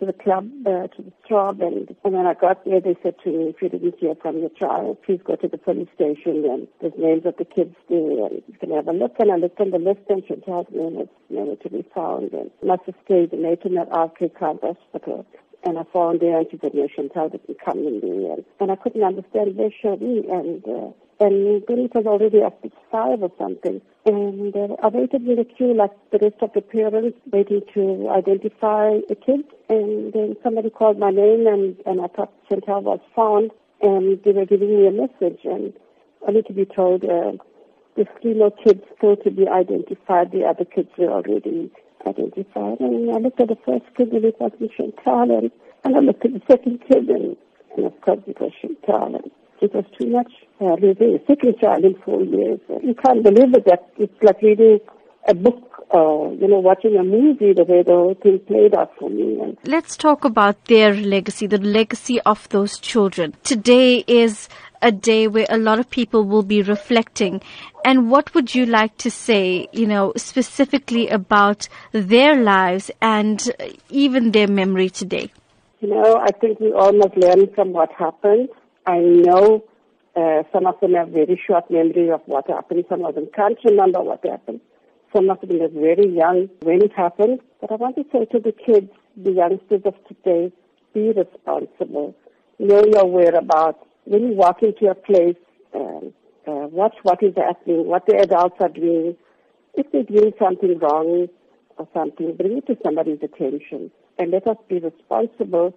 [0.00, 3.14] to the club, uh, to the job, and, and when I got there, they said
[3.22, 6.44] to me, if you didn't hear from your child, please go to the police station,
[6.48, 9.14] and there's names of the kids there, and you can have a look.
[9.20, 12.50] And I looked on the list, and Chantal's name was nowhere to be found, and
[12.64, 14.30] must have stayed in Nationwide R.K.
[14.38, 15.26] Khan Hospital.
[15.62, 18.36] And I found there, and she said, no, Chantal didn't come in there.
[18.58, 22.58] And, I couldn't understand where she and uh, and it was already at
[22.90, 23.82] five or something.
[24.06, 28.08] And uh, I waited in the queue like the rest of the parents, waiting to
[28.08, 29.44] identify the kids.
[29.68, 33.50] And then somebody called my name, and, and I thought Chantal was found,
[33.82, 35.74] and they were giving me a message, and
[36.26, 37.32] only to be told uh,
[37.96, 40.32] the more kids still to be identified.
[40.32, 41.70] The other kids were already
[42.06, 42.80] identified.
[42.80, 45.50] And I looked at the first kid, and it was Chantal, and,
[45.84, 47.36] and I looked at the second kid, and,
[47.76, 49.16] and of course it was Chantal.
[49.16, 49.30] And,
[49.60, 50.32] it was too much.
[50.60, 52.60] Uh, a second child in four years.
[52.82, 53.64] You can't believe it.
[53.64, 54.80] That it's like reading
[55.26, 58.92] a book or, you know, watching a movie the way the whole thing played out
[58.98, 59.40] for me.
[59.40, 63.34] And Let's talk about their legacy, the legacy of those children.
[63.42, 64.48] Today is
[64.82, 67.40] a day where a lot of people will be reflecting.
[67.84, 73.42] And what would you like to say, you know, specifically about their lives and
[73.88, 75.30] even their memory today?
[75.80, 78.50] You know, I think we all must learn from what happened
[78.86, 79.64] I know
[80.16, 82.84] uh, some of them have very short memory of what happened.
[82.88, 84.60] Some of them can't remember what happened.
[85.14, 87.40] Some of them are very young when it happened.
[87.60, 90.52] But I want to say to the kids, the youngsters of today,
[90.94, 92.14] be responsible.
[92.58, 93.84] Know your whereabouts.
[94.04, 95.36] When you walk into a place,
[95.74, 96.12] um,
[96.46, 99.16] uh, watch what is happening, what the adults are doing.
[99.74, 101.28] If they're doing something wrong
[101.76, 103.90] or something, bring it to somebody's attention.
[104.18, 105.74] And let us be responsible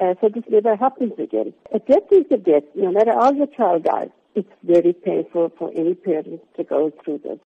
[0.00, 1.52] uh, so this never happens again.
[1.74, 4.08] A death is a death, no matter how your child dies.
[4.34, 7.36] It's very painful for any parent to go through this.